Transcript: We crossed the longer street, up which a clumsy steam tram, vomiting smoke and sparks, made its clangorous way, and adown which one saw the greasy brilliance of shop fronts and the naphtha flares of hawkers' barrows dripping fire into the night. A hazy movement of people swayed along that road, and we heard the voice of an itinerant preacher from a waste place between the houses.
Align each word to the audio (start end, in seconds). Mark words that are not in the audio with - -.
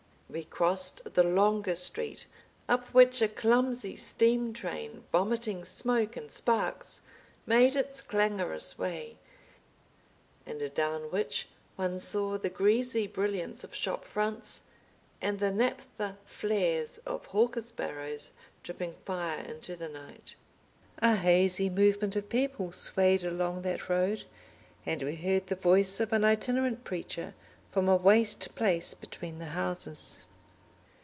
We 0.33 0.45
crossed 0.45 1.13
the 1.13 1.25
longer 1.27 1.75
street, 1.75 2.25
up 2.69 2.85
which 2.93 3.21
a 3.21 3.27
clumsy 3.27 3.97
steam 3.97 4.53
tram, 4.53 5.03
vomiting 5.11 5.65
smoke 5.65 6.15
and 6.15 6.31
sparks, 6.31 7.01
made 7.45 7.75
its 7.75 8.01
clangorous 8.01 8.77
way, 8.77 9.17
and 10.45 10.61
adown 10.61 11.11
which 11.11 11.49
one 11.75 11.99
saw 11.99 12.37
the 12.37 12.49
greasy 12.49 13.07
brilliance 13.07 13.65
of 13.65 13.75
shop 13.75 14.05
fronts 14.05 14.61
and 15.21 15.39
the 15.39 15.51
naphtha 15.51 16.17
flares 16.23 16.97
of 16.99 17.25
hawkers' 17.25 17.73
barrows 17.73 18.31
dripping 18.63 18.93
fire 19.03 19.39
into 19.43 19.75
the 19.75 19.89
night. 19.89 20.35
A 20.99 21.17
hazy 21.17 21.69
movement 21.69 22.15
of 22.15 22.29
people 22.29 22.71
swayed 22.71 23.25
along 23.25 23.63
that 23.63 23.89
road, 23.89 24.23
and 24.85 25.03
we 25.03 25.17
heard 25.17 25.47
the 25.47 25.55
voice 25.57 25.99
of 25.99 26.13
an 26.13 26.23
itinerant 26.23 26.85
preacher 26.85 27.33
from 27.69 27.87
a 27.87 27.95
waste 27.95 28.53
place 28.53 28.93
between 28.93 29.39
the 29.39 29.45
houses. 29.45 30.25